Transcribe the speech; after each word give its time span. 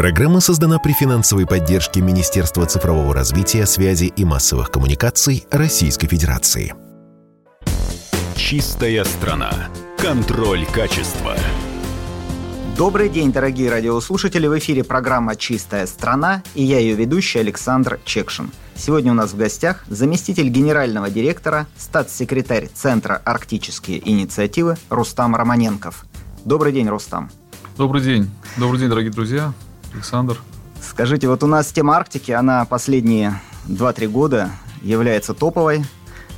Программа 0.00 0.40
создана 0.40 0.78
при 0.78 0.92
финансовой 0.92 1.46
поддержке 1.46 2.00
Министерства 2.00 2.64
цифрового 2.64 3.12
развития, 3.12 3.66
связи 3.66 4.06
и 4.06 4.24
массовых 4.24 4.70
коммуникаций 4.70 5.44
Российской 5.50 6.08
Федерации. 6.08 6.74
Чистая 8.34 9.04
страна. 9.04 9.52
Контроль 9.98 10.64
качества. 10.64 11.36
Добрый 12.78 13.10
день, 13.10 13.30
дорогие 13.30 13.70
радиослушатели. 13.70 14.46
В 14.46 14.58
эфире 14.58 14.84
программа 14.84 15.36
«Чистая 15.36 15.86
страна» 15.86 16.42
и 16.54 16.62
я 16.62 16.78
ее 16.78 16.94
ведущий 16.94 17.40
Александр 17.40 18.00
Чекшин. 18.06 18.52
Сегодня 18.74 19.12
у 19.12 19.14
нас 19.14 19.32
в 19.32 19.36
гостях 19.36 19.84
заместитель 19.88 20.48
генерального 20.48 21.10
директора, 21.10 21.66
статс-секретарь 21.76 22.70
Центра 22.72 23.20
«Арктические 23.22 24.00
инициативы» 24.08 24.78
Рустам 24.88 25.36
Романенков. 25.36 26.06
Добрый 26.46 26.72
день, 26.72 26.88
Рустам. 26.88 27.30
Добрый 27.76 28.00
день. 28.00 28.30
Добрый 28.56 28.80
день, 28.80 28.88
дорогие 28.88 29.12
друзья. 29.12 29.52
Александр. 29.92 30.38
Скажите, 30.82 31.28
вот 31.28 31.42
у 31.42 31.46
нас 31.46 31.66
тема 31.72 31.96
Арктики, 31.96 32.32
она 32.32 32.64
последние 32.64 33.40
2-3 33.68 34.08
года 34.08 34.50
является 34.82 35.34
топовой. 35.34 35.84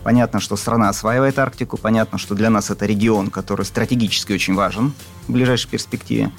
Понятно, 0.03 0.41
что 0.41 0.57
страна 0.57 0.89
осваивает 0.89 1.39
Арктику, 1.39 1.77
понятно, 1.77 2.19
что 2.19 2.35
для 2.35 2.51
нас 2.51 2.71
это 2.71 2.87
регион, 2.87 3.31
который 3.31 3.65
стратегически 3.65 4.33
очень 4.33 4.55
важен 4.55 4.93
в 5.29 5.33
ближайшей 5.33 5.71
перспективе. 5.71 6.33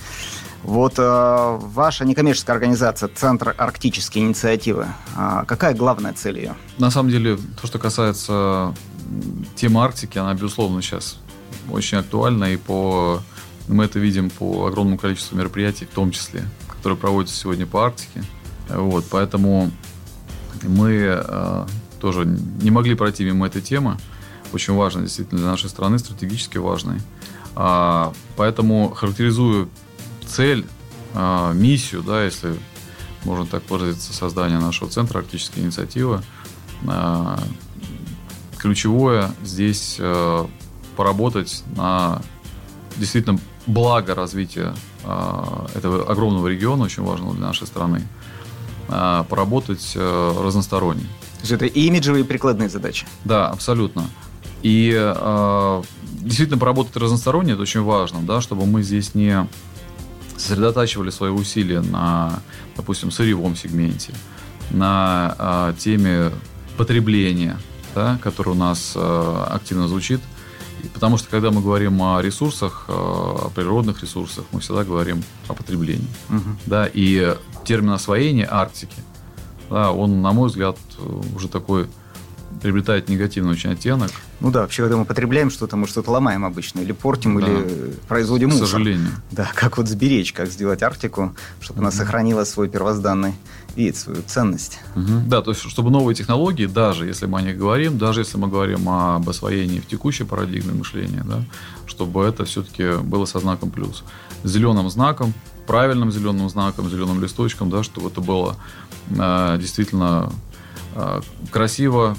Вот 0.64 0.96
э, 0.98 1.58
ваша 1.62 2.06
некоммерческая 2.06 2.56
организация, 2.56 3.10
Центр 3.10 3.54
Арктические 3.58 4.26
инициативы, 4.26 4.88
э, 5.16 5.44
какая 5.46 5.74
главная 5.74 6.14
цель 6.14 6.40
ее? 6.40 6.56
На 6.78 6.92
самом 6.92 7.10
деле, 7.10 7.38
то, 7.62 7.68
что 7.68 7.80
касается 7.80 8.74
темы 9.56 9.82
Арктики, 9.82 10.18
она, 10.18 10.34
безусловно, 10.34 10.82
сейчас 10.82 11.20
очень 11.72 11.98
актуальна, 11.98 12.46
и 12.46 12.58
по, 12.58 13.22
мы 13.68 13.86
это 13.86 14.00
видим 14.00 14.30
по 14.30 14.68
огромному 14.68 14.98
количеству 14.98 15.38
мероприятий, 15.38 15.86
в 15.86 15.94
том 15.94 16.12
числе 16.12 16.44
которые 16.84 17.00
проводятся 17.00 17.40
сегодня 17.40 17.66
по 17.66 17.86
Арктике. 17.86 18.26
Вот, 18.68 19.06
поэтому 19.10 19.72
мы 20.64 20.92
э, 21.18 21.66
тоже 22.02 22.26
не 22.26 22.72
могли 22.72 22.94
пройти 22.94 23.24
мимо 23.24 23.48
этой 23.48 23.62
темы. 23.62 23.98
Очень 24.52 24.74
важной, 24.74 25.04
действительно, 25.04 25.40
для 25.40 25.50
нашей 25.50 25.70
страны, 25.70 25.98
стратегически 25.98 26.58
важной. 26.58 27.00
А, 27.56 28.12
поэтому 28.36 28.90
характеризую 28.90 29.70
цель, 30.26 30.66
а, 31.14 31.54
миссию, 31.54 32.04
да, 32.04 32.26
если 32.26 32.54
можно 33.24 33.46
так 33.46 33.64
выразиться, 33.70 34.12
создания 34.12 34.60
нашего 34.60 34.92
центра 34.92 35.20
арктической 35.20 35.64
инициативы. 35.64 36.22
А, 36.86 37.40
ключевое 38.58 39.32
здесь 39.42 40.02
поработать 40.98 41.64
на 41.78 42.22
действительно 42.98 43.40
благо 43.68 44.14
развития 44.16 44.74
этого 45.04 46.10
огромного 46.10 46.48
региона, 46.48 46.84
очень 46.84 47.04
важного 47.04 47.34
для 47.34 47.48
нашей 47.48 47.68
страны, 47.68 48.08
а, 48.90 49.24
поработать 49.24 49.94
э, 49.96 50.34
разносторонне. 50.44 51.04
То 51.04 51.42
есть 51.42 51.52
это 51.52 51.66
и 51.66 51.82
имиджевые, 51.88 52.24
и 52.24 52.28
прикладные 52.28 52.70
задачи? 52.70 53.06
Да, 53.26 53.50
абсолютно. 53.50 54.06
И 54.62 54.92
действительно 56.22 56.58
поработать 56.58 56.96
разносторонне, 56.96 57.52
это 57.52 57.64
очень 57.64 57.82
важно, 57.82 58.22
да, 58.22 58.40
чтобы 58.40 58.66
мы 58.66 58.82
здесь 58.82 59.14
не 59.14 59.46
сосредотачивали 60.38 61.10
свои 61.10 61.32
усилия 61.32 61.82
на, 61.82 62.40
допустим, 62.78 63.12
сырьевом 63.12 63.58
сегменте, 63.58 64.14
на 64.72 65.76
теме 65.78 66.32
потребления, 66.78 67.58
да, 67.94 68.18
который 68.24 68.50
у 68.50 68.56
нас 68.56 68.96
активно 68.96 69.90
звучит– 69.90 70.22
Потому 70.94 71.18
что 71.18 71.30
когда 71.30 71.52
мы 71.52 71.62
говорим 71.62 72.02
о 72.02 72.22
ресурсах, 72.22 72.86
э, 72.88 72.92
о 72.92 73.52
природных 73.54 74.02
ресурсах, 74.02 74.46
мы 74.52 74.60
всегда 74.60 74.84
говорим 74.84 75.24
о 75.48 75.54
потреблении. 75.54 76.08
Угу. 76.30 76.50
Да, 76.66 76.90
и 76.92 77.36
термин 77.66 77.92
освоения 77.92 78.48
Арктики, 78.50 79.02
да, 79.70 79.92
он, 79.92 80.22
на 80.22 80.34
мой 80.34 80.50
взгляд, 80.50 80.78
уже 81.36 81.48
такой 81.48 81.88
приобретает 82.64 83.10
негативный 83.10 83.52
очень 83.52 83.72
оттенок. 83.72 84.10
Ну 84.40 84.50
да, 84.50 84.62
вообще, 84.62 84.84
когда 84.84 84.96
мы 84.96 85.04
потребляем 85.04 85.52
что-то, 85.52 85.76
мы 85.76 85.86
что-то 85.86 86.12
ломаем 86.12 86.46
обычно, 86.46 86.80
или 86.80 86.94
портим, 86.94 87.38
да. 87.40 87.46
или 87.46 87.94
производим 88.08 88.52
К 88.52 88.54
сожалению. 88.54 89.10
Да, 89.32 89.52
как 89.54 89.78
вот 89.78 89.90
сберечь, 89.90 90.32
как 90.32 90.50
сделать 90.50 90.82
Арктику, 90.82 91.36
чтобы 91.60 91.80
mm 91.80 91.84
она 91.84 91.92
сохранила 91.92 92.46
свой 92.46 92.70
первозданный 92.70 93.34
вид, 93.76 93.98
свою 93.98 94.22
ценность. 94.26 94.80
Угу. 94.96 95.28
Да, 95.28 95.42
то 95.42 95.52
есть, 95.52 95.70
чтобы 95.70 95.92
новые 95.92 96.16
технологии, 96.16 96.66
даже 96.66 97.06
если 97.06 97.26
мы 97.26 97.40
о 97.40 97.42
них 97.42 97.58
говорим, 97.58 97.98
даже 97.98 98.22
если 98.22 98.38
мы 98.38 98.48
говорим 98.48 98.88
об 98.88 99.28
освоении 99.28 99.82
в 99.82 99.86
текущей 99.88 100.24
парадигме 100.24 100.72
мышления, 100.72 101.24
да, 101.26 101.44
чтобы 101.86 102.24
это 102.24 102.46
все-таки 102.46 103.02
было 103.04 103.26
со 103.26 103.40
знаком 103.40 103.72
плюс. 103.72 104.06
Зеленым 104.46 104.90
знаком, 104.90 105.34
правильным 105.68 106.14
зеленым 106.14 106.48
знаком, 106.50 106.90
зеленым 106.90 107.22
листочком, 107.22 107.70
да, 107.70 107.84
чтобы 107.84 108.08
это 108.08 108.22
было 108.22 108.56
э, 109.10 109.58
действительно 109.60 110.32
э, 110.96 111.20
красиво, 111.52 112.16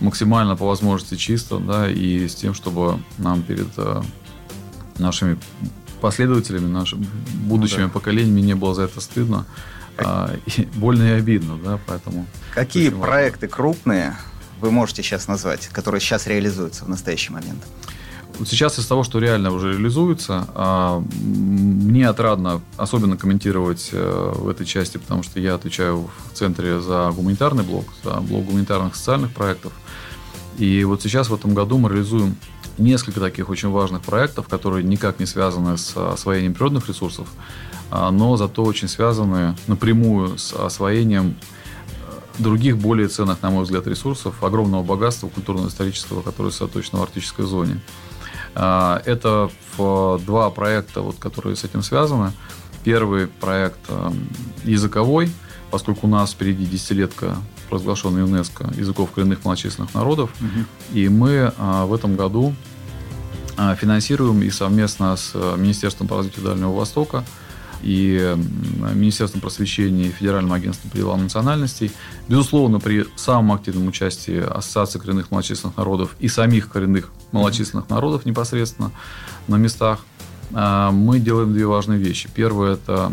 максимально 0.00 0.56
по 0.56 0.66
возможности 0.66 1.16
чисто, 1.16 1.58
да, 1.58 1.90
и 1.90 2.26
с 2.28 2.34
тем, 2.34 2.54
чтобы 2.54 2.98
нам 3.18 3.42
перед 3.42 3.68
э, 3.76 4.02
нашими 4.98 5.38
последователями, 6.00 6.66
нашими 6.66 7.06
будущими 7.44 7.82
ну, 7.82 7.86
да. 7.88 7.92
поколениями 7.92 8.40
не 8.40 8.54
было 8.54 8.74
за 8.74 8.82
это 8.82 9.00
стыдно, 9.00 9.46
как... 9.96 10.06
а, 10.06 10.36
и 10.46 10.62
больно 10.74 11.02
и 11.02 11.10
обидно, 11.10 11.58
да, 11.62 11.78
поэтому. 11.86 12.26
Какие 12.54 12.88
проекты 12.90 13.46
важно. 13.46 13.56
крупные 13.56 14.16
вы 14.60 14.70
можете 14.70 15.02
сейчас 15.02 15.28
назвать, 15.28 15.68
которые 15.68 16.00
сейчас 16.00 16.26
реализуются 16.26 16.84
в 16.84 16.88
настоящий 16.88 17.32
момент? 17.32 17.62
Сейчас 18.46 18.78
из 18.78 18.86
того, 18.86 19.04
что 19.04 19.18
реально 19.18 19.50
уже 19.50 19.72
реализуется, 19.72 20.46
а, 20.54 21.04
мне 21.90 22.08
отрадно 22.08 22.62
особенно 22.76 23.16
комментировать 23.16 23.90
э, 23.92 24.32
в 24.34 24.48
этой 24.48 24.64
части, 24.64 24.96
потому 24.96 25.22
что 25.22 25.40
я 25.40 25.54
отвечаю 25.54 26.08
в 26.32 26.36
центре 26.36 26.80
за 26.80 27.10
гуманитарный 27.14 27.64
блок, 27.64 27.86
за 28.04 28.14
блок 28.20 28.46
гуманитарных 28.46 28.94
социальных 28.94 29.32
проектов. 29.32 29.72
И 30.56 30.84
вот 30.84 31.02
сейчас 31.02 31.28
в 31.28 31.34
этом 31.34 31.52
году 31.52 31.78
мы 31.78 31.88
реализуем 31.88 32.36
несколько 32.78 33.20
таких 33.20 33.48
очень 33.48 33.70
важных 33.70 34.02
проектов, 34.02 34.48
которые 34.48 34.84
никак 34.84 35.18
не 35.18 35.26
связаны 35.26 35.76
с 35.76 35.96
освоением 35.96 36.54
природных 36.54 36.88
ресурсов, 36.88 37.28
а, 37.90 38.10
но 38.10 38.36
зато 38.36 38.62
очень 38.62 38.88
связаны 38.88 39.56
напрямую 39.66 40.38
с 40.38 40.52
освоением 40.52 41.36
э, 42.06 42.42
других 42.42 42.78
более 42.78 43.08
ценных, 43.08 43.42
на 43.42 43.50
мой 43.50 43.64
взгляд, 43.64 43.86
ресурсов, 43.86 44.42
огромного 44.44 44.82
богатства 44.82 45.28
культурно-исторического, 45.28 46.22
которое 46.22 46.50
сосредоточено 46.50 47.00
в 47.00 47.02
арктической 47.02 47.44
зоне. 47.44 47.80
А, 48.54 49.02
это 49.04 49.50
два 49.76 50.50
проекта, 50.50 51.00
вот, 51.00 51.16
которые 51.18 51.56
с 51.56 51.64
этим 51.64 51.82
связаны. 51.82 52.32
Первый 52.84 53.26
проект 53.26 53.78
э, 53.88 54.10
языковой, 54.64 55.30
поскольку 55.70 56.06
у 56.06 56.10
нас 56.10 56.32
впереди 56.32 56.64
десятилетка 56.64 57.36
провозглашенной 57.68 58.22
ЮНЕСКО 58.22 58.72
языков 58.76 59.10
коренных 59.12 59.44
малочисленных 59.44 59.94
народов. 59.94 60.30
Угу. 60.40 60.98
И 60.98 61.08
мы 61.08 61.52
а, 61.56 61.86
в 61.86 61.94
этом 61.94 62.16
году 62.16 62.54
а, 63.56 63.74
финансируем 63.76 64.42
и 64.42 64.50
совместно 64.50 65.16
с 65.16 65.34
Министерством 65.56 66.08
по 66.08 66.16
развитию 66.16 66.44
Дальнего 66.44 66.72
Востока 66.72 67.24
и 67.82 68.36
Министерством 68.94 69.40
просвещения 69.40 70.06
и 70.06 70.10
Федеральным 70.10 70.52
агентством 70.52 70.90
по 70.90 70.96
делам 70.96 71.22
национальностей. 71.22 71.92
Безусловно, 72.28 72.80
при 72.80 73.06
самом 73.16 73.52
активном 73.52 73.88
участии 73.88 74.40
Ассоциации 74.40 74.98
коренных 74.98 75.30
малочисленных 75.30 75.76
народов 75.76 76.16
и 76.18 76.28
самих 76.28 76.68
коренных 76.70 77.10
малочисленных 77.32 77.88
народов 77.88 78.26
непосредственно 78.26 78.92
на 79.48 79.56
местах, 79.56 80.00
а, 80.52 80.90
мы 80.90 81.18
делаем 81.20 81.52
две 81.52 81.66
важные 81.66 81.98
вещи. 81.98 82.28
Первое– 82.34 82.72
это 82.74 83.12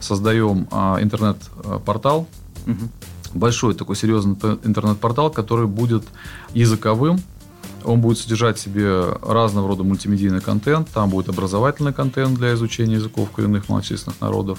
создаем 0.00 0.68
а, 0.70 0.98
интернет-портал, 1.00 2.28
угу. 2.66 2.88
большой 3.34 3.74
такой 3.74 3.96
серьезный 3.96 4.34
интернет-портал, 4.64 5.30
который 5.30 5.66
будет 5.66 6.04
языковым, 6.54 7.20
он 7.86 8.00
будет 8.00 8.18
содержать 8.18 8.58
в 8.58 8.60
себе 8.60 9.04
разного 9.22 9.68
рода 9.68 9.84
мультимедийный 9.84 10.40
контент. 10.40 10.88
Там 10.90 11.08
будет 11.08 11.28
образовательный 11.28 11.92
контент 11.92 12.36
для 12.36 12.52
изучения 12.54 12.94
языков 12.94 13.30
коренных 13.30 13.68
малочисленных 13.68 14.20
народов. 14.20 14.58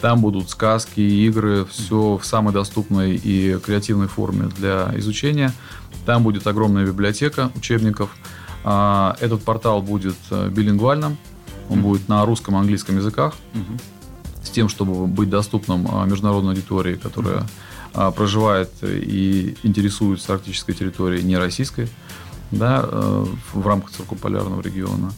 Там 0.00 0.20
будут 0.20 0.48
сказки, 0.48 1.00
игры, 1.00 1.66
все 1.66 2.16
в 2.16 2.24
самой 2.24 2.54
доступной 2.54 3.16
и 3.16 3.58
креативной 3.58 4.06
форме 4.06 4.48
для 4.56 4.92
изучения. 4.96 5.52
Там 6.06 6.22
будет 6.22 6.46
огромная 6.46 6.86
библиотека 6.86 7.50
учебников. 7.56 8.10
А, 8.64 9.16
этот 9.20 9.42
портал 9.42 9.82
будет 9.82 10.16
э, 10.30 10.48
билингвальным. 10.48 11.16
Он 11.68 11.82
будет 11.82 12.08
на 12.08 12.24
русском 12.24 12.54
и 12.54 12.58
английском 12.58 12.96
языках. 12.96 13.34
С 14.42 14.50
тем, 14.50 14.68
чтобы 14.68 15.06
быть 15.06 15.28
доступным 15.28 15.86
а, 15.90 16.06
международной 16.06 16.52
аудитории, 16.52 16.94
которая 16.94 17.44
а, 17.92 18.12
проживает 18.12 18.70
и 18.82 19.56
интересуется 19.64 20.34
арктической 20.34 20.74
территорией 20.74 21.24
не 21.24 21.36
российской 21.36 21.88
да, 22.50 22.84
э, 22.84 23.24
в 23.52 23.66
рамках 23.66 23.90
циркуполярного 23.90 24.60
региона. 24.60 25.12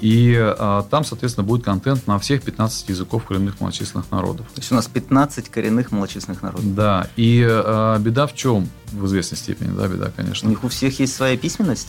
И 0.00 0.34
а, 0.34 0.82
там, 0.90 1.04
соответственно, 1.04 1.46
будет 1.46 1.62
контент 1.62 2.06
на 2.06 2.18
всех 2.18 2.42
15 2.42 2.88
языков 2.88 3.24
коренных 3.26 3.60
малочисленных 3.60 4.10
народов. 4.10 4.46
То 4.54 4.60
есть 4.60 4.72
у 4.72 4.74
нас 4.74 4.86
15 4.86 5.50
коренных 5.50 5.92
малочисленных 5.92 6.42
народов. 6.42 6.74
Да. 6.74 7.08
И 7.16 7.46
а, 7.46 7.98
беда 7.98 8.26
в 8.26 8.34
чем? 8.34 8.68
В 8.92 9.04
известной 9.06 9.36
степени, 9.36 9.76
да, 9.76 9.86
беда, 9.88 10.10
конечно. 10.14 10.48
У 10.48 10.50
них 10.50 10.64
у 10.64 10.68
всех 10.68 10.98
есть 11.00 11.14
своя 11.14 11.36
письменность? 11.36 11.88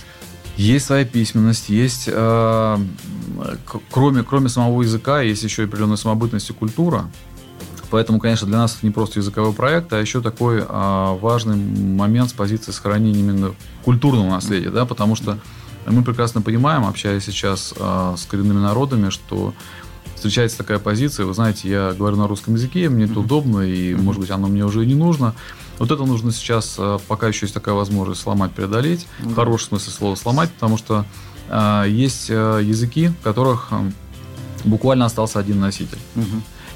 Есть 0.57 0.87
своя 0.87 1.05
письменность, 1.05 1.69
есть, 1.69 2.09
э, 2.11 2.77
кроме, 3.89 4.23
кроме 4.23 4.49
самого 4.49 4.81
языка, 4.81 5.21
есть 5.21 5.43
еще 5.43 5.63
и 5.63 5.65
определенная 5.65 5.95
самобытность 5.95 6.49
и 6.49 6.53
культура. 6.53 7.09
Поэтому, 7.91 8.19
конечно, 8.19 8.47
для 8.47 8.57
нас 8.57 8.77
это 8.77 8.85
не 8.85 8.91
просто 8.91 9.19
языковой 9.19 9.53
проект, 9.53 9.91
а 9.91 9.99
еще 9.99 10.21
такой 10.21 10.63
а, 10.67 11.13
важный 11.17 11.57
момент 11.57 12.29
с 12.29 12.33
позиции 12.33 12.71
сохранения 12.71 13.19
именно 13.19 13.53
культурного 13.83 14.29
наследия, 14.29 14.69
да, 14.69 14.85
потому 14.85 15.15
что 15.15 15.37
мы 15.85 16.01
прекрасно 16.01 16.41
понимаем, 16.41 16.85
общаясь 16.85 17.25
сейчас 17.25 17.73
а, 17.77 18.15
с 18.17 18.25
коренными 18.25 18.59
народами, 18.59 19.09
что 19.09 19.53
встречается 20.15 20.57
такая 20.57 20.79
позиция, 20.79 21.25
вы 21.25 21.33
знаете, 21.33 21.69
я 21.69 21.91
говорю 21.91 22.15
на 22.15 22.27
русском 22.27 22.53
языке, 22.53 22.87
мне 22.87 23.05
это 23.05 23.19
удобно, 23.19 23.59
и, 23.59 23.93
может 23.93 24.21
быть, 24.21 24.31
оно 24.31 24.47
мне 24.47 24.63
уже 24.63 24.83
и 24.83 24.87
не 24.87 24.95
нужно. 24.95 25.35
Вот 25.77 25.91
это 25.91 26.05
нужно 26.05 26.31
сейчас, 26.31 26.75
а, 26.77 26.97
пока 27.09 27.27
еще 27.27 27.45
есть 27.45 27.53
такая 27.53 27.75
возможность, 27.75 28.21
сломать, 28.21 28.53
преодолеть, 28.53 29.05
в 29.19 29.35
хорошем 29.35 29.69
смысле 29.69 29.91
слова 29.91 30.15
сломать, 30.15 30.49
потому 30.51 30.77
что 30.77 31.05
а, 31.49 31.83
есть 31.83 32.27
а, 32.29 32.59
языки, 32.59 33.09
в 33.09 33.21
которых 33.21 33.67
а, 33.71 33.83
буквально 34.63 35.05
остался 35.05 35.39
один 35.39 35.59
носитель. 35.59 35.99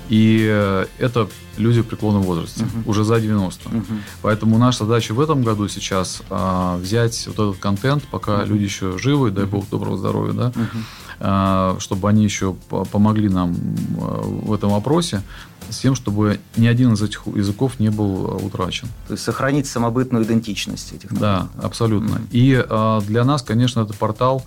И 0.10 0.46
э, 0.48 0.86
это 1.00 1.28
люди 1.57 1.81
в 1.81 1.86
преклонном 1.88 2.22
возрасте, 2.24 2.63
Мгм. 2.66 2.84
уже 2.86 3.04
за 3.04 3.19
90. 3.19 3.69
Мгм. 3.69 4.02
Поэтому 4.22 4.57
наша 4.57 4.86
задача 4.86 5.13
в 5.13 5.19
этом 5.19 5.42
году 5.44 5.68
сейчас 5.68 6.22
а, 6.30 6.78
взять 6.78 7.25
вот 7.28 7.34
этот 7.50 7.57
контент, 7.62 8.04
пока 8.12 8.38
Мгм. 8.40 8.50
люди 8.50 8.63
еще 8.63 8.98
живы, 8.98 9.31
дай 9.31 9.46
бог 9.46 9.68
доброго 9.69 9.98
здоровья, 9.98 10.34
да, 10.34 10.48
Мгм. 10.56 10.86
а, 11.22 11.78
чтобы 11.80 12.10
они 12.10 12.24
еще 12.24 12.54
по- 12.69 12.86
помогли 12.86 13.30
нам 13.30 13.56
а, 14.00 14.22
в 14.22 14.54
этом 14.54 14.69
вопросе, 14.72 15.22
с 15.69 15.80
тем, 15.80 15.96
чтобы 15.96 16.40
ни 16.57 16.68
один 16.68 16.94
из 16.94 17.02
этих 17.02 17.25
языков 17.25 17.80
не 17.80 17.90
был 17.90 18.28
а, 18.28 18.36
утрачен. 18.46 18.88
То 19.07 19.13
есть 19.13 19.24
сохранить 19.24 19.66
самобытную 19.66 20.24
идентичность 20.25 20.94
этих 20.94 21.12
Да, 21.18 21.48
абсолютно. 21.63 22.16
Мгм. 22.16 22.28
И 22.31 22.63
а, 22.69 23.02
для 23.02 23.24
нас, 23.24 23.42
конечно, 23.42 23.80
это 23.80 23.94
портал 23.94 24.44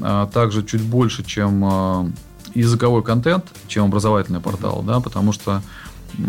а, 0.00 0.26
также 0.26 0.64
чуть 0.64 0.82
больше, 0.82 1.22
чем 1.22 1.62
а, 1.64 2.10
языковой 2.54 3.02
контент, 3.02 3.46
чем 3.68 3.84
образовательный 3.84 4.40
портал, 4.40 4.82
да, 4.82 5.00
потому 5.00 5.32
что 5.32 5.62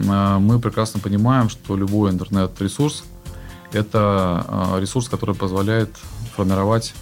а, 0.10 0.40
мы 0.40 0.60
прекрасно 0.60 1.00
понимаем, 1.00 1.50
что 1.50 1.76
любой 1.78 2.12
интернет-ресурс 2.12 3.04
это 3.74 4.46
а, 4.48 4.78
ресурс, 4.80 5.10
который 5.10 5.36
позволяет 5.36 5.90
формировать 6.36 6.94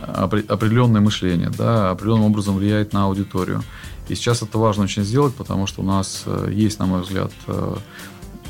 опре- 0.00 0.46
определенное 0.46 1.00
мышление, 1.00 1.50
да, 1.50 1.90
определенным 1.90 2.24
образом 2.24 2.56
влияет 2.56 2.92
на 2.92 3.04
аудиторию. 3.04 3.62
И 4.08 4.14
сейчас 4.14 4.42
это 4.42 4.58
важно 4.58 4.84
очень 4.84 5.04
сделать, 5.04 5.34
потому 5.34 5.66
что 5.66 5.82
у 5.82 5.84
нас 5.84 6.24
э, 6.26 6.50
есть, 6.52 6.78
на 6.78 6.86
мой 6.86 7.00
взгляд, 7.00 7.32
э, 7.46 7.76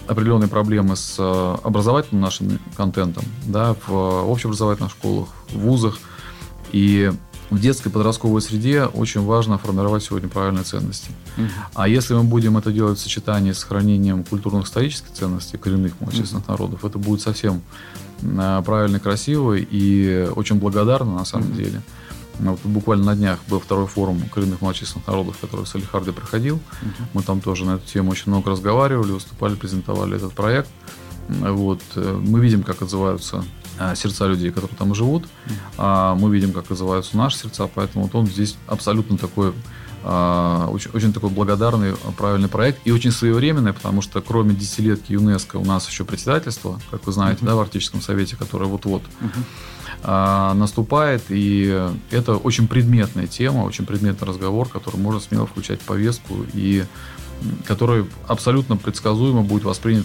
определенные 0.09 0.49
проблемы 0.49 0.97
с 0.97 1.17
э, 1.19 1.57
образовательным 1.63 2.23
нашим 2.23 2.59
контентом, 2.77 3.25
да, 3.47 3.77
в 3.87 3.93
общеобразовательных 4.29 4.91
школах, 4.91 5.29
в 5.51 5.59
вузах. 5.59 5.99
И 6.73 7.13
в 7.51 7.59
детской 7.61 7.91
подростковой 7.91 8.41
среде 8.43 8.85
очень 8.87 9.23
важно 9.23 9.59
формировать 9.59 10.03
сегодня 10.03 10.29
правильные 10.29 10.65
ценности. 10.65 11.11
Мгм. 11.37 11.49
А 11.75 11.89
если 11.89 12.15
мы 12.15 12.25
будем 12.25 12.57
это 12.57 12.73
делать 12.73 12.99
в 12.99 13.03
сочетании 13.03 13.53
с 13.53 13.59
сохранением 13.59 14.25
культурно-исторических 14.25 15.13
ценностей 15.13 15.59
коренных 15.59 15.93
малочисленных 16.01 16.49
народов, 16.49 16.85
это 16.85 16.99
будет 16.99 17.21
совсем 17.21 17.63
э, 18.23 18.63
правильно, 18.65 18.99
красиво 18.99 19.55
и 19.55 20.29
очень 20.35 20.57
благодарно 20.57 21.15
на 21.15 21.25
самом 21.25 21.49
Мгм. 21.49 21.57
деле. 21.57 21.83
Ну, 22.41 22.53
Вот 22.53 22.61
буквально 22.65 23.05
на 23.05 23.15
днях 23.15 23.39
был 23.49 23.61
второй 23.61 23.87
форум 23.87 24.21
коренных 24.35 24.61
малочисленных 24.61 25.07
народов, 25.07 25.37
который 25.41 25.65
в 25.65 25.69
Салихарде 25.69 26.11
проходил. 26.13 26.59
Мы 27.13 27.23
там 27.23 27.41
тоже 27.41 27.65
на 27.65 27.77
эту 27.77 27.87
тему 27.87 28.11
очень 28.11 28.25
много 28.33 28.51
разговаривали, 28.51 29.13
выступали, 29.13 29.55
презентовали 29.55 30.17
этот 30.17 30.33
проект. 30.33 30.69
Вот. 31.29 31.81
э, 31.95 32.21
Мы 32.21 32.41
видим, 32.41 32.63
как 32.65 32.83
отзываются 32.83 33.37
а, 33.37 33.45
сердца 33.97 34.27
людей, 34.27 34.51
которые 34.51 34.77
там 34.77 34.95
живут. 34.95 35.25
А, 35.79 36.15
Мы 36.15 36.31
видим, 36.35 36.53
как 36.53 36.71
отзываются 36.71 37.17
наши 37.17 37.39
сердца, 37.39 37.69
поэтому 37.75 38.05
вот 38.05 38.15
он 38.15 38.27
здесь 38.27 38.57
абсолютно 38.67 39.17
такой 39.19 39.53
а, 40.07 40.69
очень, 40.69 40.91
очень 40.93 41.13
такой 41.15 41.31
благодарный, 41.31 41.93
а, 41.93 42.13
правильный 42.13 42.49
проект 42.49 42.79
и 42.85 42.93
очень 42.93 43.11
своевременный, 43.11 43.73
потому 43.73 44.03
что 44.03 44.21
кроме 44.21 44.55
десятилетки 44.55 45.13
ЮНЕСКО 45.13 45.57
у 45.57 45.65
нас 45.65 45.89
еще 45.89 46.05
председательство, 46.05 46.79
как 46.91 47.07
вы 47.07 47.13
знаете, 47.13 47.39
Мгм. 47.41 47.47
да, 47.47 47.55
в 47.57 47.61
Арктическом 47.61 48.03
совете, 48.03 48.37
которое 48.37 48.67
вот-вот 48.67 49.03
а, 50.03 50.53
наступает, 50.55 51.23
и 51.31 51.89
это 52.11 52.37
очень 52.37 52.69
предметная 52.69 53.27
тема, 53.27 53.61
очень 53.63 53.87
предметный 53.87 54.29
разговор, 54.29 54.69
который 54.69 55.01
можно 55.01 55.21
смело 55.21 55.47
включать 55.47 55.81
в 55.81 55.85
повестку, 55.85 56.35
и 56.53 56.85
который 57.67 58.07
абсолютно 58.29 58.77
предсказуемо 58.77 59.43
будет 59.43 59.65
воспринят 59.65 60.05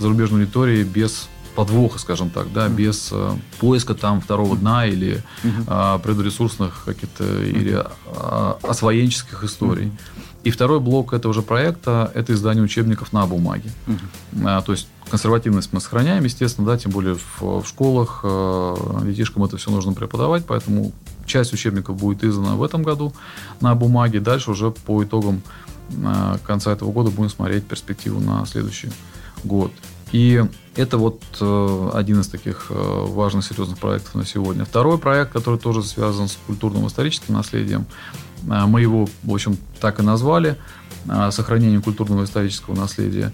зарубежной 0.00 0.40
аудиторией 0.42 0.82
без 0.84 1.28
подвоха, 1.56 1.98
скажем 1.98 2.30
так, 2.30 2.52
да, 2.52 2.66
Мгм. 2.66 2.76
без 2.76 3.08
э, 3.10 3.32
поиска 3.58 3.94
там 3.94 4.20
второго 4.20 4.56
дна 4.56 4.86
или 4.86 5.24
Мгм. 5.42 5.64
а, 5.66 5.98
предресурсных 5.98 6.82
каких-то 6.84 7.24
или 7.24 7.82
а, 8.06 8.58
освоенческих 8.62 9.42
историй. 9.42 9.86
Мгм. 9.86 9.98
И 10.44 10.50
второй 10.50 10.78
блок 10.78 11.12
этого 11.12 11.34
же 11.34 11.42
проекта– 11.42 12.12
это 12.14 12.32
издание 12.32 12.62
учебников 12.62 13.12
на 13.12 13.26
бумаге. 13.26 13.70
Мгм. 13.86 14.46
А, 14.46 14.60
то 14.62 14.72
есть 14.72 14.86
консервативность 15.10 15.72
мы 15.72 15.80
сохраняем, 15.80 16.22
естественно, 16.24 16.66
да, 16.66 16.78
тем 16.78 16.92
более 16.92 17.14
в, 17.14 17.62
в 17.62 17.66
школах 17.66 18.20
э, 18.22 18.76
детишкам 19.04 19.42
это 19.44 19.56
все 19.56 19.70
нужно 19.70 19.92
преподавать, 19.92 20.44
поэтому 20.46 20.92
часть 21.24 21.52
учебников 21.52 21.96
будет 21.96 22.22
издана 22.22 22.54
в 22.54 22.62
этом 22.62 22.82
году 22.84 23.12
на 23.60 23.74
бумаге. 23.74 24.20
Дальше 24.20 24.50
уже 24.52 24.70
по 24.70 25.02
итогам 25.02 25.42
э, 25.90 26.36
конца 26.46 26.70
этого 26.72 26.92
года 26.92 27.10
будем 27.10 27.30
смотреть 27.30 27.64
перспективу 27.66 28.20
на 28.20 28.44
следующий 28.46 28.90
год. 29.42 29.72
И 30.12 30.42
это 30.76 30.98
вот 30.98 31.20
э, 31.40 31.90
один 31.94 32.20
из 32.20 32.28
таких 32.28 32.66
э, 32.70 32.74
важных, 33.08 33.44
серьезных 33.44 33.78
проектов 33.78 34.14
на 34.14 34.24
сегодня. 34.24 34.64
Второй 34.64 34.98
проект, 34.98 35.32
который 35.32 35.58
тоже 35.58 35.82
связан 35.82 36.28
с 36.28 36.38
культурным 36.46 36.86
историческим 36.86 37.34
наследием, 37.34 37.86
э, 38.48 38.66
мы 38.66 38.82
его, 38.82 39.08
в 39.24 39.34
общем, 39.34 39.56
так 39.80 39.98
и 39.98 40.02
назвали, 40.02 40.56
э, 41.08 41.30
сохранение 41.32 41.80
культурного 41.80 42.24
исторического 42.24 42.74
наследия 42.76 43.32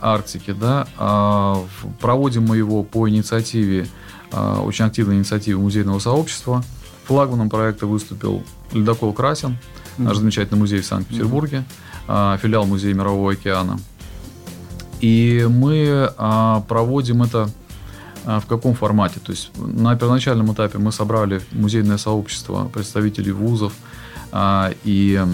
Арктики, 0.00 0.52
да. 0.52 0.88
А, 0.98 1.64
Проводим 2.00 2.46
мы 2.46 2.56
его 2.56 2.82
по 2.82 3.08
инициативе, 3.08 3.86
очень 4.32 4.84
активной 4.84 5.16
инициативе 5.18 5.56
музейного 5.56 6.00
сообщества. 6.00 6.64
Флагманом 7.04 7.48
проекта 7.48 7.86
выступил 7.86 8.42
Ледокол 8.72 9.12
Красин, 9.12 9.56
наш 9.96 10.14
Мгм. 10.14 10.16
замечательный 10.16 10.58
музей 10.58 10.80
в 10.80 10.86
Санкт-Петербурге, 10.86 11.62
филиал 12.08 12.66
Музея 12.66 12.92
Мирового 12.92 13.32
океана. 13.32 13.78
И 15.00 15.46
мы 15.48 16.12
а, 16.16 16.62
проводим 16.68 17.22
это 17.22 17.48
а, 18.24 18.40
в 18.40 18.46
каком 18.46 18.74
формате? 18.74 19.20
То 19.24 19.32
есть 19.32 19.50
на 19.56 19.96
первоначальном 19.96 20.52
этапе 20.52 20.78
мы 20.78 20.92
собрали 20.92 21.40
музейное 21.52 21.98
сообщество 21.98 22.68
представителей 22.72 23.32
вузов 23.32 23.72
а, 24.32 24.72
и 24.84 25.24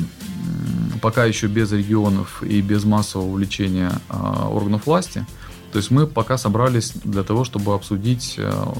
пока 1.00 1.24
еще 1.24 1.46
без 1.46 1.72
регионов 1.72 2.42
и 2.42 2.60
без 2.60 2.84
массового 2.84 3.28
увлечения 3.28 3.92
а, 4.08 4.48
органов 4.48 4.86
власти. 4.86 5.26
То 5.72 5.78
есть 5.78 5.90
мы 5.90 6.06
пока 6.06 6.38
собрались 6.38 6.92
для 7.02 7.24
того, 7.24 7.42
чтобы 7.44 7.74
обсудить 7.74 8.36
а, 8.38 8.72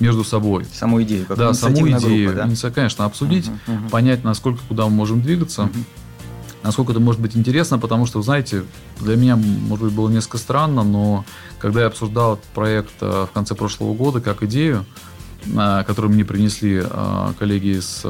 между 0.00 0.24
собой. 0.24 0.66
Саму 0.72 1.02
идею, 1.02 1.26
как 1.26 1.36
да, 1.38 1.54
саму 1.54 1.88
идею, 1.88 2.32
группа, 2.32 2.48
да? 2.48 2.70
конечно, 2.70 3.04
обсудить, 3.04 3.48
Мгм, 3.48 3.60
мгм. 3.66 3.88
понять, 3.90 4.24
насколько 4.24 4.60
куда 4.68 4.86
мы 4.86 4.90
можем 4.90 5.22
двигаться, 5.22 5.64
Мгм. 5.64 5.84
Насколько 6.62 6.92
это 6.92 7.00
может 7.00 7.20
быть 7.20 7.36
интересно, 7.36 7.78
потому 7.78 8.06
что, 8.06 8.18
вы 8.18 8.24
знаете, 8.24 8.64
для 9.00 9.16
меня, 9.16 9.36
может 9.36 9.86
быть, 9.86 9.94
было 9.94 10.08
несколько 10.08 10.38
странно, 10.38 10.82
но 10.82 11.24
когда 11.58 11.80
я 11.80 11.86
обсуждал 11.86 12.34
этот 12.34 12.44
проект 12.46 12.94
э, 13.00 13.26
в 13.28 13.32
конце 13.32 13.54
прошлого 13.54 13.94
года 13.94 14.20
как 14.20 14.42
идею, 14.42 14.84
э, 15.46 15.84
которую 15.86 16.12
мне 16.12 16.24
принесли 16.24 16.82
э, 16.84 17.32
коллеги 17.38 17.78
из 17.78 18.04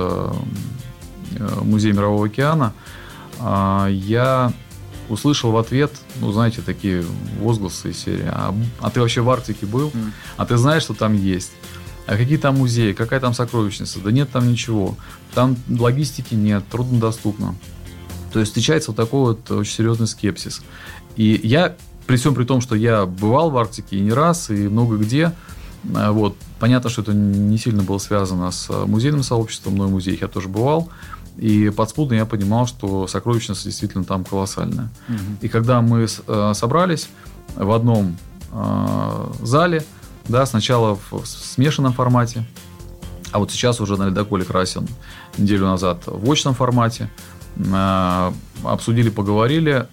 Музея 1.63 1.93
Мирового 1.93 2.27
океана, 2.27 2.73
я 3.39 4.53
услышал 5.09 5.53
в 5.53 5.57
ответ, 5.59 5.93
ну, 6.21 6.33
знаете, 6.33 6.61
такие 6.61 7.05
возгласы 7.39 7.91
из 7.91 7.99
серии, 7.99 8.27
а, 8.27 8.53
а 8.81 8.91
ты 8.91 9.01
вообще 9.01 9.21
в 9.21 9.31
Арктике 9.31 9.65
был? 9.65 9.93
А 10.37 10.45
ты 10.45 10.57
знаешь, 10.57 10.83
что 10.83 10.95
там 10.95 11.15
есть? 11.15 11.53
А 12.07 12.17
какие 12.17 12.39
там 12.39 12.59
музеи? 12.59 12.93
Какая 12.93 13.21
там 13.21 13.33
сокровищница? 13.33 14.01
Да 14.01 14.11
нет 14.11 14.31
там 14.31 14.51
ничего. 14.51 14.97
Там 15.35 15.57
логистики 15.69 16.35
нет, 16.35 16.65
труднодоступно. 16.69 17.55
То 18.33 18.41
есть 18.41 18.51
встречается 18.51 18.91
вот 18.91 18.97
такой 18.97 19.21
вот 19.35 19.51
очень 19.51 19.73
серьезный 19.73 20.07
скепсис. 20.07 20.63
И 21.17 21.41
я, 21.43 21.75
при 22.07 22.17
всем 22.17 22.35
при 22.35 22.45
том, 22.45 22.61
что 22.61 22.75
я 22.75 23.07
бывал 23.07 23.51
в 23.51 23.59
Арктике 23.59 23.97
и 23.97 24.01
не 24.01 24.13
раз, 24.13 24.51
и 24.51 24.69
много 24.69 24.97
где, 24.97 25.33
а, 25.95 26.13
вот, 26.13 26.37
понятно, 26.59 26.91
что 26.91 27.03
это 27.03 27.13
не 27.13 27.59
сильно 27.59 27.83
было 27.83 27.99
связано 27.99 28.51
с 28.51 28.69
музейным 28.87 29.23
сообществом, 29.23 29.77
но 29.77 29.85
и 29.85 29.89
в 29.89 29.91
музеях 29.91 30.23
я 30.23 30.29
тоже 30.29 30.49
бывал. 30.49 30.91
И 31.37 31.71
подспудно 31.71 32.15
я 32.15 32.27
понимал, 32.27 32.67
что 32.67 33.07
сокровищница 33.07 33.65
действительно 33.65 34.05
там 34.05 34.25
колоссальная. 34.25 34.91
Мгм. 35.09 35.39
И 35.41 35.49
когда 35.49 35.81
мы 35.81 36.07
э, 36.07 36.53
собрались 36.55 37.09
в 37.57 37.71
одном 37.71 38.19
э, 38.53 39.33
зале, 39.43 39.85
да, 40.29 40.45
сначала 40.45 40.99
в, 41.11 41.25
смешанном 41.25 41.93
формате, 41.93 42.45
а 43.33 43.39
вот 43.39 43.51
сейчас 43.53 43.81
уже 43.81 43.97
на 43.97 44.09
ледоколе 44.09 44.45
Красин 44.45 44.87
неделю 45.39 45.67
назад 45.67 46.03
в 46.07 46.31
очном 46.31 46.55
формате, 46.55 47.05
э, 47.05 47.30
обсудили, 48.63 49.11
поговорили 49.11 49.87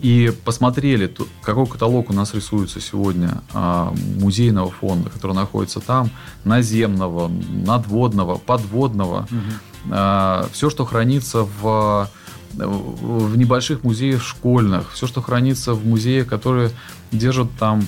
и 0.00 0.32
посмотрели, 0.44 1.14
какой 1.42 1.66
каталог 1.66 2.10
у 2.10 2.12
нас 2.12 2.34
рисуется 2.34 2.80
сегодня 2.80 3.42
а, 3.52 3.92
музейного 4.16 4.70
фонда, 4.70 5.10
который 5.10 5.32
находится 5.32 5.80
там, 5.80 6.10
наземного, 6.44 7.28
надводного, 7.28 8.36
подводного, 8.36 9.28
Мгм. 9.30 10.48
все, 10.52 10.70
что 10.70 10.84
хранится 10.86 11.46
в 11.62 12.08
в 12.52 13.36
небольших 13.36 13.84
музеях 13.84 14.22
школьных, 14.22 14.92
все, 14.92 15.06
что 15.06 15.22
хранится 15.22 15.74
в 15.74 15.86
музеях, 15.86 16.26
которые 16.26 16.70
держат 17.12 17.48
там 17.58 17.84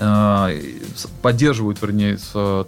э, 0.00 0.62
поддерживают, 1.22 1.80
вернее, 1.82 2.18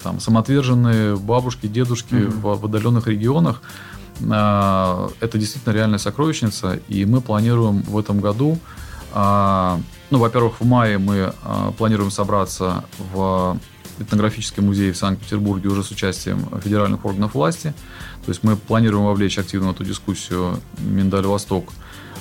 там, 0.02 0.20
самоотверженные 0.20 1.16
бабушки, 1.16 1.66
дедушки 1.66 2.14
mm-hmm. 2.14 2.40
в, 2.40 2.60
в 2.60 2.64
отдаленных 2.66 3.06
регионах. 3.06 3.62
Э, 4.20 5.08
это 5.20 5.38
действительно 5.38 5.72
реальная 5.72 5.98
сокровищница, 5.98 6.80
и 6.88 7.04
мы 7.04 7.20
планируем 7.20 7.82
в 7.82 7.98
этом 7.98 8.20
году, 8.20 8.58
ну, 9.12 10.18
во-первых, 10.18 10.60
в 10.60 10.64
мае 10.64 10.98
мы 10.98 11.32
планируем 11.76 12.12
собраться 12.12 12.84
в 13.12 13.58
этнографический 13.98 14.62
музей 14.62 14.92
в 14.92 14.96
Санкт-Петербурге 14.96 15.68
уже 15.68 15.82
с 15.82 15.90
участием 15.90 16.48
федеральных 16.62 17.04
органов 17.04 17.34
власти. 17.34 17.74
То 18.24 18.30
есть 18.30 18.44
мы 18.44 18.54
планируем 18.56 19.06
вовлечь 19.06 19.36
активно 19.38 19.68
в 19.68 19.70
эту 19.72 19.84
дискуссию 19.84 20.60
Миндаль 20.78 21.26
Восток, 21.26 21.72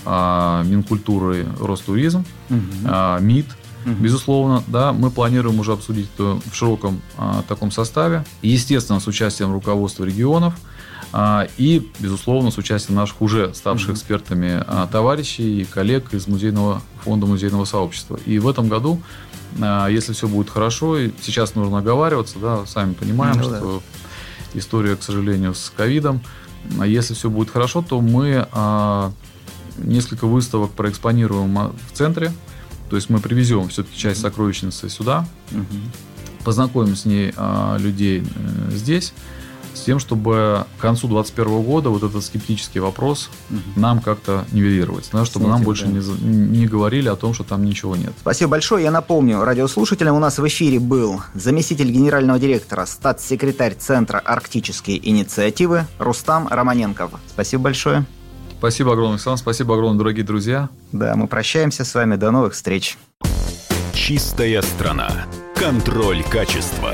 а, 0.06 0.64
Минкультуры, 0.64 1.46
Ростуризм, 1.60 2.26
угу. 2.50 2.90
МИД, 3.20 3.46
Угу. 3.86 3.94
Безусловно, 3.94 4.64
да, 4.68 4.92
мы 4.92 5.10
планируем 5.10 5.60
уже 5.60 5.72
обсудить 5.72 6.10
это 6.16 6.40
в 6.52 6.54
широком 6.54 7.02
а, 7.18 7.44
таком 7.48 7.72
составе. 7.72 8.26
Естественно, 8.42 9.00
с 9.00 9.08
участием 9.08 9.54
руководства 9.54 10.04
регионов 10.04 10.54
а, 10.56 10.79
и, 11.58 11.90
безусловно, 12.00 12.52
с 12.52 12.58
участием 12.58 12.96
наших 12.96 13.22
уже 13.22 13.54
ставших 13.54 13.92
экспертами 13.92 14.64
а, 14.68 14.88
товарищей 14.88 15.62
и 15.62 15.66
коллег 15.66 16.14
из 16.14 16.28
музейного 16.28 16.84
фонда 17.04 17.26
музейного 17.26 17.66
сообщества. 17.66 18.20
И 18.26 18.38
в 18.38 18.48
этом 18.48 18.70
году 18.70 19.02
а, 19.62 19.88
если 19.88 20.14
все 20.14 20.28
будет 20.28 20.50
хорошо, 20.50 20.98
сейчас 21.22 21.56
нужно 21.56 21.80
оговариваться, 21.80 22.40
да, 22.40 22.66
сами 22.66 22.94
понимаем, 22.94 23.38
ну, 23.38 23.44
что 23.44 23.84
история, 24.54 24.96
к 24.96 25.04
сожалению, 25.04 25.54
с 25.54 25.72
ковидом. 25.76 26.22
А 26.80 26.86
если 26.86 27.14
все 27.14 27.30
будет 27.30 27.50
хорошо, 27.50 27.84
то 27.88 28.02
мы 28.02 28.48
а, 28.52 29.12
несколько 29.78 30.28
выставок 30.28 30.72
проэкспонируем 30.72 31.56
в 31.56 31.94
центре. 31.94 32.32
То 32.90 32.96
есть 32.96 33.10
мы 33.10 33.20
привезем 33.20 33.70
все-таки 33.70 33.98
часть 33.98 34.22
сокровищницы 34.22 34.90
сюда, 34.90 35.28
угу. 35.52 35.64
познакомим 36.44 36.96
с 36.96 37.06
ней 37.06 37.34
а, 37.36 37.78
людей 37.78 38.24
а, 38.24 38.72
здесь 38.72 39.14
с 39.74 39.82
тем, 39.82 40.00
чтобы 40.00 40.66
к 40.78 40.82
концу 40.82 41.08
2021 41.08 41.62
года 41.64 41.90
вот 41.90 42.04
этот 42.04 42.24
скептический 42.24 42.80
вопрос 42.80 43.30
угу. 43.50 43.60
нам 43.76 44.00
как-то 44.02 44.46
нивелировать, 44.52 45.10
да, 45.12 45.26
чтобы 45.26 45.46
Снятие, 45.46 45.52
нам 45.52 45.64
больше 45.64 45.86
да. 45.86 45.92
не, 45.92 46.60
не 46.60 46.68
говорили 46.68 47.10
о 47.10 47.16
том, 47.16 47.34
что 47.34 47.44
там 47.44 47.64
ничего 47.64 47.96
нет. 47.96 48.14
Спасибо 48.20 48.52
большое. 48.52 48.84
Я 48.84 48.92
напомню 48.92 49.44
радиослушателям, 49.44 50.16
у 50.16 50.20
нас 50.20 50.38
в 50.38 50.48
эфире 50.48 50.80
был 50.80 51.22
заместитель 51.34 51.92
генерального 51.92 52.40
директора, 52.40 52.86
статс-секретарь 52.86 53.76
Центра 53.76 54.20
«Арктические 54.20 55.08
инициативы» 55.10 55.86
Рустам 55.98 56.48
Романенков. 56.48 57.12
Спасибо 57.28 57.64
большое. 57.64 58.06
Спасибо 58.60 58.92
огромное, 58.92 59.16
Александр. 59.16 59.40
Спасибо 59.40 59.76
огромное, 59.76 60.00
дорогие 60.00 60.26
друзья. 60.26 60.70
Да, 60.92 61.16
мы 61.16 61.28
прощаемся 61.28 61.86
с 61.86 61.96
вами. 61.96 62.18
До 62.18 62.32
новых 62.32 62.54
встреч. 62.54 62.98
Чистая 63.94 64.62
страна. 64.62 65.10
Контроль 65.56 66.24
качества. 66.24 66.94